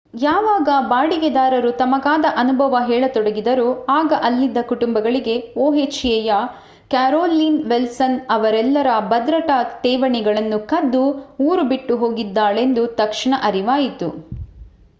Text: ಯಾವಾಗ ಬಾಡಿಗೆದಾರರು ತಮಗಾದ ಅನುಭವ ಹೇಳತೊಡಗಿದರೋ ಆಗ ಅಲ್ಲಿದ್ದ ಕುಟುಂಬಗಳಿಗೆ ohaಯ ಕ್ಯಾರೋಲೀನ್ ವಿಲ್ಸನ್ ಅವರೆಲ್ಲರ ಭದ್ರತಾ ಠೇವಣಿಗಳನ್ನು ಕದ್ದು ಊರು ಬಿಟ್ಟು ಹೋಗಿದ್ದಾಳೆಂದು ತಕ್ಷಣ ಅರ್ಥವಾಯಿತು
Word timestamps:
ಯಾವಾಗ 0.19 0.69
ಬಾಡಿಗೆದಾರರು 0.87 1.71
ತಮಗಾದ 1.71 2.25
ಅನುಭವ 2.35 2.79
ಹೇಳತೊಡಗಿದರೋ 2.87 3.67
ಆಗ 3.89 4.13
ಅಲ್ಲಿದ್ದ 4.21 4.57
ಕುಟುಂಬಗಳಿಗೆ 4.61 5.35
ohaಯ 5.57 6.31
ಕ್ಯಾರೋಲೀನ್ 6.91 7.59
ವಿಲ್ಸನ್ 7.63 8.17
ಅವರೆಲ್ಲರ 8.29 8.87
ಭದ್ರತಾ 9.09 9.59
ಠೇವಣಿಗಳನ್ನು 9.83 10.59
ಕದ್ದು 10.65 11.03
ಊರು 11.39 11.63
ಬಿಟ್ಟು 11.63 11.95
ಹೋಗಿದ್ದಾಳೆಂದು 11.97 12.87
ತಕ್ಷಣ 12.95 13.33
ಅರ್ಥವಾಯಿತು 13.41 14.09